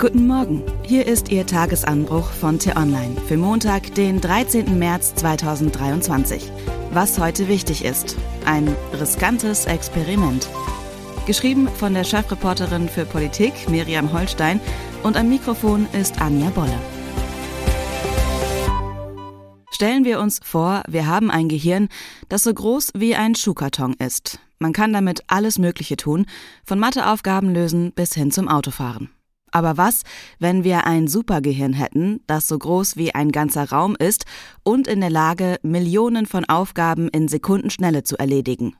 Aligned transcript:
Guten 0.00 0.28
Morgen, 0.28 0.62
hier 0.84 1.06
ist 1.06 1.28
Ihr 1.32 1.44
Tagesanbruch 1.44 2.30
von 2.30 2.60
T-Online 2.60 3.20
für 3.26 3.36
Montag, 3.36 3.96
den 3.96 4.20
13. 4.20 4.78
März 4.78 5.16
2023. 5.16 6.52
Was 6.92 7.18
heute 7.18 7.48
wichtig 7.48 7.84
ist. 7.84 8.16
Ein 8.44 8.76
riskantes 8.92 9.66
Experiment. 9.66 10.48
Geschrieben 11.26 11.66
von 11.66 11.94
der 11.94 12.04
Chefreporterin 12.04 12.88
für 12.88 13.06
Politik 13.06 13.68
Miriam 13.68 14.12
Holstein 14.12 14.60
und 15.02 15.16
am 15.16 15.30
Mikrofon 15.30 15.88
ist 15.92 16.20
Anja 16.20 16.50
Bolle. 16.50 16.78
Stellen 19.72 20.04
wir 20.04 20.20
uns 20.20 20.38
vor, 20.44 20.84
wir 20.86 21.08
haben 21.08 21.28
ein 21.28 21.48
Gehirn, 21.48 21.88
das 22.28 22.44
so 22.44 22.54
groß 22.54 22.92
wie 22.94 23.16
ein 23.16 23.34
Schuhkarton 23.34 23.94
ist. 23.94 24.38
Man 24.60 24.72
kann 24.72 24.92
damit 24.92 25.24
alles 25.26 25.58
Mögliche 25.58 25.96
tun, 25.96 26.26
von 26.64 26.78
Matheaufgaben 26.78 27.52
lösen 27.52 27.90
bis 27.90 28.14
hin 28.14 28.30
zum 28.30 28.46
Autofahren. 28.46 29.10
Aber 29.50 29.76
was, 29.76 30.02
wenn 30.38 30.64
wir 30.64 30.86
ein 30.86 31.08
Supergehirn 31.08 31.72
hätten, 31.72 32.20
das 32.26 32.46
so 32.46 32.58
groß 32.58 32.96
wie 32.96 33.14
ein 33.14 33.32
ganzer 33.32 33.70
Raum 33.70 33.96
ist 33.98 34.24
und 34.62 34.86
in 34.86 35.00
der 35.00 35.10
Lage, 35.10 35.58
Millionen 35.62 36.26
von 36.26 36.44
Aufgaben 36.44 37.08
in 37.08 37.28
Sekundenschnelle 37.28 38.04
zu 38.04 38.16
erledigen? 38.18 38.76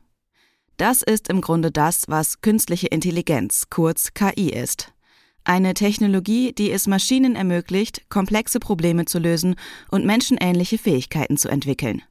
Das 0.76 1.02
ist 1.02 1.28
im 1.28 1.40
Grunde 1.40 1.72
das, 1.72 2.04
was 2.06 2.40
künstliche 2.40 2.86
Intelligenz, 2.86 3.66
kurz 3.68 4.14
KI 4.14 4.50
ist. 4.50 4.92
Eine 5.44 5.74
Technologie, 5.74 6.52
die 6.52 6.70
es 6.70 6.86
Maschinen 6.86 7.34
ermöglicht, 7.34 8.08
komplexe 8.10 8.60
Probleme 8.60 9.06
zu 9.06 9.18
lösen 9.18 9.56
und 9.90 10.04
menschenähnliche 10.04 10.78
Fähigkeiten 10.78 11.36
zu 11.36 11.48
entwickeln. 11.48 12.02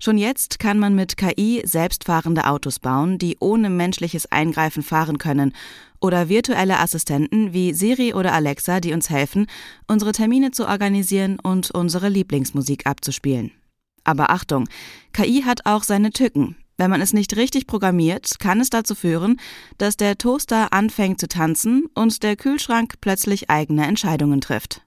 Schon 0.00 0.16
jetzt 0.16 0.60
kann 0.60 0.78
man 0.78 0.94
mit 0.94 1.16
KI 1.16 1.60
selbstfahrende 1.64 2.46
Autos 2.46 2.78
bauen, 2.78 3.18
die 3.18 3.36
ohne 3.40 3.68
menschliches 3.68 4.30
Eingreifen 4.30 4.84
fahren 4.84 5.18
können, 5.18 5.52
oder 6.00 6.28
virtuelle 6.28 6.78
Assistenten 6.78 7.52
wie 7.52 7.72
Siri 7.72 8.14
oder 8.14 8.32
Alexa, 8.32 8.80
die 8.80 8.92
uns 8.92 9.10
helfen, 9.10 9.46
unsere 9.86 10.12
Termine 10.12 10.50
zu 10.50 10.66
organisieren 10.66 11.38
und 11.40 11.70
unsere 11.70 12.08
Lieblingsmusik 12.08 12.86
abzuspielen. 12.86 13.52
Aber 14.04 14.30
Achtung, 14.30 14.68
KI 15.12 15.42
hat 15.42 15.66
auch 15.66 15.82
seine 15.82 16.10
Tücken. 16.10 16.56
Wenn 16.78 16.90
man 16.90 17.00
es 17.00 17.12
nicht 17.12 17.36
richtig 17.36 17.66
programmiert, 17.66 18.38
kann 18.38 18.60
es 18.60 18.70
dazu 18.70 18.94
führen, 18.94 19.40
dass 19.78 19.96
der 19.96 20.16
Toaster 20.16 20.72
anfängt 20.72 21.20
zu 21.20 21.26
tanzen 21.26 21.86
und 21.94 22.22
der 22.22 22.36
Kühlschrank 22.36 22.94
plötzlich 23.00 23.50
eigene 23.50 23.84
Entscheidungen 23.86 24.40
trifft. 24.40 24.82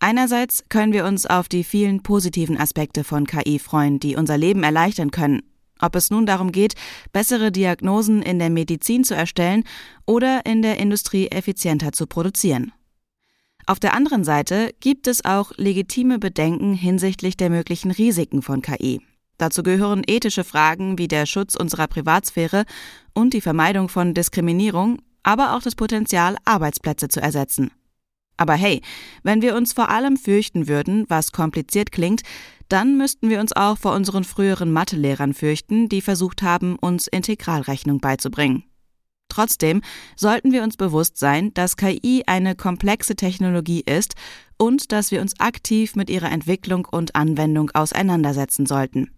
Einerseits 0.00 0.64
können 0.68 0.92
wir 0.92 1.04
uns 1.04 1.26
auf 1.26 1.48
die 1.48 1.64
vielen 1.64 2.02
positiven 2.02 2.58
Aspekte 2.58 3.02
von 3.02 3.26
KI 3.26 3.58
freuen, 3.58 3.98
die 3.98 4.16
unser 4.16 4.36
Leben 4.38 4.62
erleichtern 4.62 5.10
können, 5.10 5.42
ob 5.80 5.94
es 5.96 6.10
nun 6.10 6.26
darum 6.26 6.52
geht, 6.52 6.74
bessere 7.12 7.52
Diagnosen 7.52 8.22
in 8.22 8.38
der 8.38 8.50
Medizin 8.50 9.04
zu 9.04 9.14
erstellen 9.14 9.64
oder 10.06 10.46
in 10.46 10.62
der 10.62 10.78
Industrie 10.78 11.28
effizienter 11.28 11.92
zu 11.92 12.06
produzieren. 12.06 12.72
Auf 13.66 13.78
der 13.78 13.92
anderen 13.92 14.24
Seite 14.24 14.74
gibt 14.80 15.06
es 15.06 15.24
auch 15.24 15.52
legitime 15.56 16.18
Bedenken 16.18 16.72
hinsichtlich 16.72 17.36
der 17.36 17.50
möglichen 17.50 17.90
Risiken 17.90 18.40
von 18.40 18.62
KI. 18.62 19.02
Dazu 19.36 19.62
gehören 19.62 20.02
ethische 20.06 20.42
Fragen 20.42 20.98
wie 20.98 21.06
der 21.06 21.26
Schutz 21.26 21.54
unserer 21.54 21.86
Privatsphäre 21.86 22.64
und 23.12 23.34
die 23.34 23.40
Vermeidung 23.40 23.88
von 23.88 24.14
Diskriminierung, 24.14 25.02
aber 25.22 25.54
auch 25.54 25.62
das 25.62 25.74
Potenzial, 25.74 26.36
Arbeitsplätze 26.44 27.08
zu 27.08 27.20
ersetzen. 27.20 27.70
Aber 28.38 28.54
hey, 28.54 28.80
wenn 29.22 29.42
wir 29.42 29.54
uns 29.54 29.72
vor 29.72 29.90
allem 29.90 30.16
fürchten 30.16 30.68
würden, 30.68 31.04
was 31.08 31.32
kompliziert 31.32 31.92
klingt, 31.92 32.22
dann 32.68 32.96
müssten 32.96 33.30
wir 33.30 33.40
uns 33.40 33.52
auch 33.54 33.78
vor 33.78 33.94
unseren 33.94 34.24
früheren 34.24 34.72
Mathelehrern 34.72 35.34
fürchten, 35.34 35.88
die 35.88 36.00
versucht 36.00 36.42
haben, 36.42 36.76
uns 36.76 37.06
Integralrechnung 37.06 38.00
beizubringen. 38.00 38.64
Trotzdem 39.28 39.82
sollten 40.16 40.52
wir 40.52 40.62
uns 40.62 40.76
bewusst 40.76 41.18
sein, 41.18 41.52
dass 41.54 41.76
KI 41.76 42.24
eine 42.26 42.54
komplexe 42.54 43.14
Technologie 43.14 43.82
ist 43.84 44.14
und 44.56 44.90
dass 44.92 45.10
wir 45.10 45.20
uns 45.20 45.38
aktiv 45.38 45.96
mit 45.96 46.10
ihrer 46.10 46.30
Entwicklung 46.30 46.86
und 46.90 47.14
Anwendung 47.14 47.70
auseinandersetzen 47.72 48.66
sollten. 48.66 49.10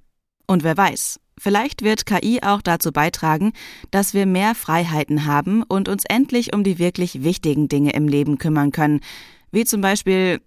Und 0.46 0.64
wer 0.64 0.76
weiß, 0.76 1.20
Vielleicht 1.42 1.80
wird 1.80 2.04
KI 2.04 2.40
auch 2.42 2.60
dazu 2.60 2.92
beitragen, 2.92 3.54
dass 3.90 4.12
wir 4.12 4.26
mehr 4.26 4.54
Freiheiten 4.54 5.24
haben 5.24 5.62
und 5.62 5.88
uns 5.88 6.04
endlich 6.06 6.52
um 6.52 6.64
die 6.64 6.78
wirklich 6.78 7.24
wichtigen 7.24 7.66
Dinge 7.66 7.94
im 7.94 8.08
Leben 8.08 8.36
kümmern 8.36 8.72
können, 8.72 9.00
wie 9.50 9.64
zum 9.64 9.80
Beispiel 9.80 10.42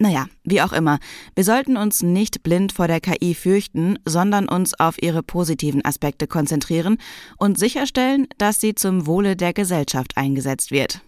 naja, 0.00 0.26
wie 0.44 0.62
auch 0.62 0.72
immer, 0.72 0.98
wir 1.34 1.44
sollten 1.44 1.76
uns 1.76 2.02
nicht 2.02 2.42
blind 2.42 2.72
vor 2.72 2.88
der 2.88 3.00
KI 3.00 3.34
fürchten, 3.34 3.98
sondern 4.06 4.48
uns 4.48 4.72
auf 4.80 5.00
ihre 5.00 5.22
positiven 5.22 5.84
Aspekte 5.84 6.26
konzentrieren 6.26 6.96
und 7.36 7.58
sicherstellen, 7.58 8.26
dass 8.38 8.60
sie 8.60 8.74
zum 8.74 9.06
Wohle 9.06 9.36
der 9.36 9.52
Gesellschaft 9.52 10.16
eingesetzt 10.16 10.70
wird. 10.70 11.02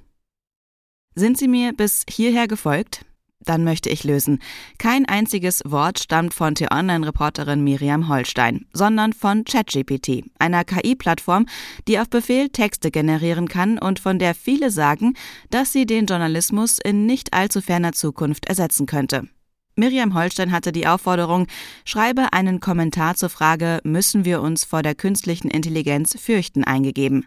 Sind 1.14 1.38
Sie 1.38 1.48
mir 1.48 1.72
bis 1.72 2.04
hierher 2.08 2.46
gefolgt? 2.46 3.06
Dann 3.44 3.64
möchte 3.64 3.88
ich 3.88 4.04
lösen. 4.04 4.38
Kein 4.78 5.06
einziges 5.06 5.62
Wort 5.64 5.98
stammt 5.98 6.34
von 6.34 6.54
T-Online-Reporterin 6.54 7.64
Miriam 7.64 8.08
Holstein, 8.08 8.66
sondern 8.72 9.12
von 9.12 9.44
ChatGPT, 9.44 10.24
einer 10.38 10.64
KI-Plattform, 10.64 11.46
die 11.88 11.98
auf 11.98 12.08
Befehl 12.08 12.48
Texte 12.48 12.90
generieren 12.90 13.48
kann 13.48 13.78
und 13.78 13.98
von 13.98 14.18
der 14.18 14.34
viele 14.34 14.70
sagen, 14.70 15.14
dass 15.50 15.72
sie 15.72 15.86
den 15.86 16.06
Journalismus 16.06 16.78
in 16.78 17.06
nicht 17.06 17.34
allzu 17.34 17.60
ferner 17.60 17.92
Zukunft 17.92 18.46
ersetzen 18.46 18.86
könnte. 18.86 19.28
Miriam 19.74 20.14
Holstein 20.14 20.52
hatte 20.52 20.70
die 20.70 20.86
Aufforderung, 20.86 21.46
schreibe 21.84 22.32
einen 22.34 22.60
Kommentar 22.60 23.14
zur 23.14 23.30
Frage, 23.30 23.80
müssen 23.84 24.24
wir 24.24 24.42
uns 24.42 24.64
vor 24.64 24.82
der 24.82 24.94
künstlichen 24.94 25.48
Intelligenz 25.48 26.14
fürchten, 26.20 26.62
eingegeben. 26.64 27.26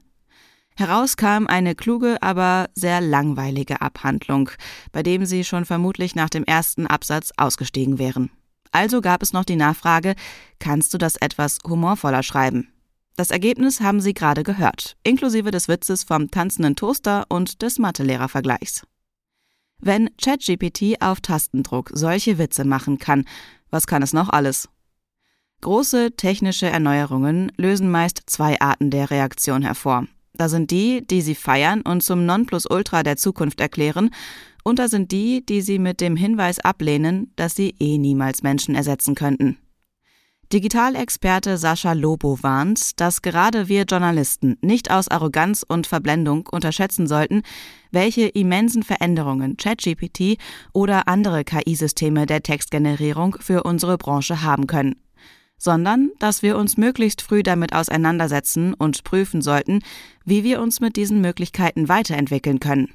Heraus 0.78 1.16
kam 1.16 1.48
eine 1.48 1.74
kluge, 1.74 2.22
aber 2.22 2.70
sehr 2.76 3.00
langweilige 3.00 3.82
Abhandlung, 3.82 4.50
bei 4.92 5.04
dem 5.04 5.26
sie 5.26 5.46
schon 5.46 5.64
vermutlich 5.64 6.16
nach 6.16 6.30
dem 6.30 6.44
ersten 6.44 6.86
Absatz 6.86 7.32
ausgestiegen 7.38 7.98
wären. 7.98 8.30
Also 8.74 9.00
gab 9.00 9.24
es 9.24 9.32
noch 9.32 9.46
die 9.46 9.56
Nachfrage, 9.56 10.16
kannst 10.60 10.94
du 10.94 10.98
das 10.98 11.16
etwas 11.16 11.60
humorvoller 11.66 12.24
schreiben? 12.24 12.74
Das 13.16 13.32
Ergebnis 13.32 13.80
haben 13.80 14.02
Sie 14.02 14.14
gerade 14.14 14.44
gehört, 14.44 14.98
inklusive 15.04 15.50
des 15.50 15.70
Witzes 15.70 16.04
vom 16.04 16.30
tanzenden 16.30 16.76
Toaster 16.76 17.26
und 17.30 17.62
des 17.62 17.80
Mathelehrervergleichs. 17.80 18.86
Wenn 19.80 20.10
ChatGPT 20.18 21.02
auf 21.02 21.22
Tastendruck 21.22 21.92
solche 21.94 22.38
Witze 22.38 22.66
machen 22.66 22.98
kann, 22.98 23.24
was 23.70 23.88
kann 23.88 24.04
es 24.04 24.12
noch 24.12 24.30
alles? 24.30 24.68
Große 25.62 26.18
technische 26.18 26.68
Erneuerungen 26.68 27.54
lösen 27.56 27.90
meist 27.90 28.24
zwei 28.26 28.60
Arten 28.60 28.92
der 28.92 29.10
Reaktion 29.10 29.62
hervor. 29.62 30.08
Da 30.38 30.50
sind 30.50 30.72
die, 30.72 31.06
die 31.06 31.22
sie 31.22 31.36
feiern 31.36 31.82
und 31.82 32.04
zum 32.04 32.26
Nonplusultra 32.26 33.04
der 33.04 33.18
Zukunft 33.18 33.60
erklären, 33.60 34.10
und 34.68 34.80
da 34.80 34.88
sind 34.88 35.12
die, 35.12 35.46
die 35.46 35.62
sie 35.62 35.78
mit 35.78 36.02
dem 36.02 36.16
Hinweis 36.16 36.60
ablehnen, 36.60 37.32
dass 37.36 37.56
sie 37.56 37.76
eh 37.80 38.00
niemals 38.00 38.42
Menschen 38.42 38.74
ersetzen 38.74 39.14
könnten. 39.14 39.60
Digitalexperte 40.54 41.58
Sascha 41.58 41.94
Lobo 41.94 42.42
warnt, 42.42 43.00
dass 43.00 43.22
gerade 43.22 43.68
wir 43.68 43.84
Journalisten 43.84 44.58
nicht 44.62 44.92
aus 44.92 45.08
Arroganz 45.08 45.64
und 45.68 45.88
Verblendung 45.88 46.48
unterschätzen 46.52 47.08
sollten, 47.08 47.42
welche 47.92 48.28
immensen 48.28 48.84
Veränderungen 48.84 49.58
ChatGPT 49.58 50.38
oder 50.72 51.08
andere 51.08 51.44
KI-Systeme 51.44 52.26
der 52.26 52.44
Textgenerierung 52.44 53.38
für 53.40 53.64
unsere 53.64 53.98
Branche 53.98 54.44
haben 54.44 54.68
können 54.68 54.96
sondern 55.66 56.12
dass 56.20 56.42
wir 56.44 56.58
uns 56.58 56.78
möglichst 56.78 57.22
früh 57.22 57.44
damit 57.44 57.74
auseinandersetzen 57.74 58.74
und 58.74 59.04
prüfen 59.04 59.42
sollten, 59.42 59.82
wie 60.24 60.46
wir 60.46 60.62
uns 60.62 60.80
mit 60.80 60.96
diesen 60.96 61.20
Möglichkeiten 61.20 61.90
weiterentwickeln 61.90 62.62
können. 62.62 62.94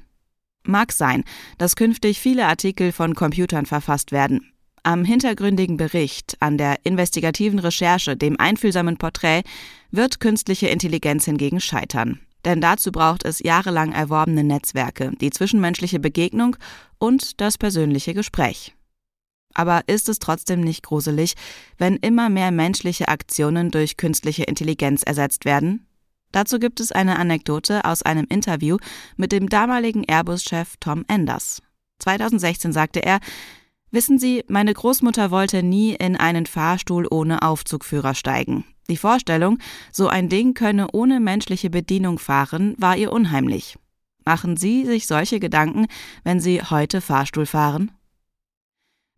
Mag 0.63 0.91
sein, 0.91 1.23
dass 1.59 1.75
künftig 1.75 2.19
viele 2.19 2.47
Artikel 2.47 2.91
von 2.91 3.13
Computern 3.13 3.67
verfasst 3.67 4.11
werden. 4.11 4.51
Am 4.83 5.05
hintergründigen 5.05 5.77
Bericht, 5.77 6.37
an 6.39 6.57
der 6.57 6.77
investigativen 6.83 7.59
Recherche, 7.59 8.17
dem 8.17 8.39
einfühlsamen 8.39 8.97
Porträt 8.97 9.43
wird 9.91 10.19
künstliche 10.19 10.67
Intelligenz 10.67 11.25
hingegen 11.25 11.59
scheitern. 11.59 12.19
Denn 12.45 12.61
dazu 12.61 12.91
braucht 12.91 13.23
es 13.23 13.39
jahrelang 13.39 13.91
erworbene 13.91 14.43
Netzwerke, 14.43 15.11
die 15.21 15.29
zwischenmenschliche 15.29 15.99
Begegnung 15.99 16.55
und 16.97 17.39
das 17.41 17.59
persönliche 17.59 18.15
Gespräch. 18.15 18.73
Aber 19.53 19.81
ist 19.87 20.09
es 20.09 20.19
trotzdem 20.19 20.61
nicht 20.61 20.83
gruselig, 20.83 21.35
wenn 21.77 21.97
immer 21.97 22.29
mehr 22.29 22.51
menschliche 22.51 23.07
Aktionen 23.07 23.71
durch 23.71 23.97
künstliche 23.97 24.43
Intelligenz 24.43 25.03
ersetzt 25.03 25.45
werden? 25.45 25.87
Dazu 26.31 26.59
gibt 26.59 26.79
es 26.79 26.91
eine 26.91 27.19
Anekdote 27.19 27.83
aus 27.85 28.03
einem 28.03 28.25
Interview 28.29 28.77
mit 29.17 29.31
dem 29.31 29.49
damaligen 29.49 30.03
Airbus-Chef 30.03 30.75
Tom 30.79 31.03
Enders. 31.07 31.61
2016 31.99 32.71
sagte 32.71 33.03
er, 33.03 33.19
Wissen 33.93 34.19
Sie, 34.19 34.45
meine 34.47 34.73
Großmutter 34.73 35.31
wollte 35.31 35.63
nie 35.63 35.95
in 35.95 36.15
einen 36.15 36.45
Fahrstuhl 36.45 37.05
ohne 37.11 37.41
Aufzugführer 37.41 38.15
steigen. 38.15 38.63
Die 38.89 38.95
Vorstellung, 38.95 39.57
so 39.91 40.07
ein 40.07 40.29
Ding 40.29 40.53
könne 40.53 40.87
ohne 40.93 41.19
menschliche 41.19 41.69
Bedienung 41.69 42.17
fahren, 42.17 42.75
war 42.77 42.95
ihr 42.95 43.11
unheimlich. 43.11 43.77
Machen 44.23 44.55
Sie 44.55 44.85
sich 44.85 45.07
solche 45.07 45.41
Gedanken, 45.41 45.87
wenn 46.23 46.39
Sie 46.39 46.61
heute 46.61 47.01
Fahrstuhl 47.01 47.45
fahren? 47.45 47.91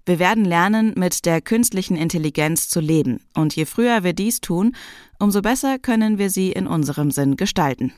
Wir 0.05 0.19
werden 0.19 0.43
lernen, 0.43 0.93
mit 0.97 1.25
der 1.25 1.39
künstlichen 1.39 1.95
Intelligenz 1.95 2.67
zu 2.67 2.81
leben, 2.81 3.21
und 3.33 3.55
je 3.55 3.65
früher 3.65 4.03
wir 4.03 4.13
dies 4.13 4.41
tun, 4.41 4.75
umso 5.17 5.41
besser 5.41 5.79
können 5.79 6.17
wir 6.17 6.29
sie 6.29 6.51
in 6.51 6.67
unserem 6.67 7.09
Sinn 7.09 7.37
gestalten. 7.37 7.93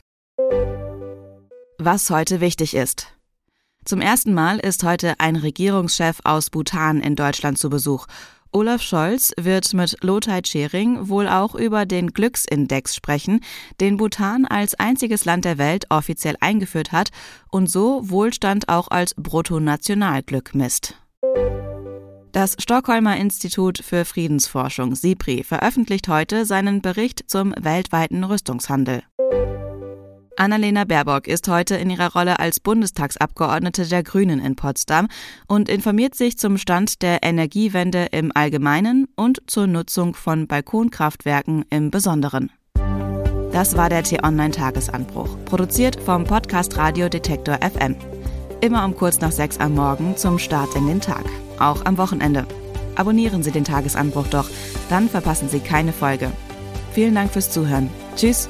Was 1.78 2.10
heute 2.10 2.40
wichtig 2.40 2.74
ist. 2.74 3.08
Zum 3.84 4.00
ersten 4.00 4.34
Mal 4.34 4.58
ist 4.58 4.84
heute 4.84 5.18
ein 5.18 5.36
Regierungschef 5.36 6.20
aus 6.24 6.50
Bhutan 6.50 7.00
in 7.00 7.16
Deutschland 7.16 7.58
zu 7.58 7.70
Besuch. 7.70 8.06
Olaf 8.52 8.82
Scholz 8.82 9.32
wird 9.36 9.74
mit 9.74 9.96
Lothar 10.02 10.42
Tschering 10.42 11.08
wohl 11.08 11.28
auch 11.28 11.54
über 11.54 11.86
den 11.86 12.12
Glücksindex 12.12 12.94
sprechen, 12.94 13.40
den 13.80 13.96
Bhutan 13.96 14.46
als 14.46 14.74
einziges 14.74 15.24
Land 15.24 15.44
der 15.44 15.58
Welt 15.58 15.86
offiziell 15.90 16.36
eingeführt 16.40 16.92
hat 16.92 17.10
und 17.50 17.68
so 17.68 18.08
Wohlstand 18.08 18.68
auch 18.68 18.88
als 18.88 19.14
Bruttonationalglück 19.14 20.54
misst. 20.54 20.96
Das 22.36 22.54
Stockholmer 22.58 23.16
Institut 23.16 23.78
für 23.78 24.04
Friedensforschung 24.04 24.94
SIPRI 24.94 25.42
veröffentlicht 25.42 26.06
heute 26.06 26.44
seinen 26.44 26.82
Bericht 26.82 27.24
zum 27.28 27.54
weltweiten 27.58 28.24
Rüstungshandel. 28.24 29.02
Annalena 30.36 30.84
Baerbock 30.84 31.28
ist 31.28 31.48
heute 31.48 31.76
in 31.76 31.88
ihrer 31.88 32.12
Rolle 32.12 32.38
als 32.38 32.60
Bundestagsabgeordnete 32.60 33.86
der 33.86 34.02
Grünen 34.02 34.38
in 34.38 34.54
Potsdam 34.54 35.08
und 35.48 35.70
informiert 35.70 36.14
sich 36.14 36.36
zum 36.36 36.58
Stand 36.58 37.00
der 37.00 37.22
Energiewende 37.22 38.08
im 38.12 38.32
Allgemeinen 38.34 39.08
und 39.16 39.40
zur 39.46 39.66
Nutzung 39.66 40.14
von 40.14 40.46
Balkonkraftwerken 40.46 41.64
im 41.70 41.90
Besonderen. 41.90 42.52
Das 43.52 43.78
war 43.78 43.88
der 43.88 44.02
T-Online-Tagesanbruch, 44.02 45.38
produziert 45.46 45.98
vom 45.98 46.24
Podcast 46.24 46.76
Radio 46.76 47.08
Detektor 47.08 47.58
FM. 47.62 47.96
Immer 48.60 48.84
um 48.84 48.94
kurz 48.94 49.20
nach 49.20 49.32
sechs 49.32 49.56
am 49.56 49.74
Morgen 49.74 50.18
zum 50.18 50.38
Start 50.38 50.74
in 50.76 50.86
den 50.86 51.00
Tag, 51.00 51.24
auch 51.58 51.84
am 51.84 51.98
Wochenende. 51.98 52.46
Abonnieren 52.94 53.42
Sie 53.42 53.50
den 53.50 53.64
Tagesanbruch 53.64 54.26
doch, 54.28 54.48
dann 54.88 55.08
verpassen 55.08 55.48
Sie 55.48 55.60
keine 55.60 55.92
Folge. 55.92 56.30
Vielen 56.92 57.14
Dank 57.14 57.32
fürs 57.32 57.50
Zuhören. 57.50 57.90
Tschüss. 58.16 58.48